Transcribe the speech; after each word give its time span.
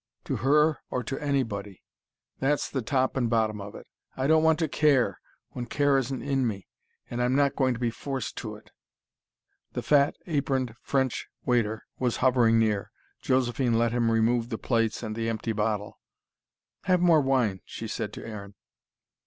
To 0.23 0.37
her 0.37 0.79
or 0.89 1.03
to 1.03 1.19
anybody. 1.21 1.83
That's 2.39 2.71
the 2.71 2.81
top 2.81 3.15
and 3.15 3.29
bottom 3.29 3.61
of 3.61 3.75
it. 3.75 3.85
I 4.17 4.25
don't 4.25 4.41
want 4.41 4.57
to 4.57 4.67
CARE, 4.67 5.21
when 5.51 5.67
care 5.67 5.95
isn't 5.95 6.23
in 6.23 6.47
me. 6.47 6.67
And 7.11 7.21
I'm 7.21 7.35
not 7.35 7.55
going 7.55 7.75
to 7.75 7.79
be 7.79 7.91
forced 7.91 8.35
to 8.37 8.55
it." 8.55 8.71
The 9.73 9.83
fat, 9.83 10.15
aproned 10.25 10.73
French 10.81 11.27
waiter 11.45 11.83
was 11.99 12.17
hovering 12.17 12.57
near. 12.57 12.89
Josephine 13.21 13.77
let 13.77 13.91
him 13.91 14.09
remove 14.09 14.49
the 14.49 14.57
plates 14.57 15.03
and 15.03 15.15
the 15.15 15.29
empty 15.29 15.51
bottle. 15.53 15.99
"Have 16.85 16.99
more 16.99 17.21
wine," 17.21 17.61
she 17.65 17.87
said 17.87 18.11
to 18.13 18.25
Aaron. 18.27 18.55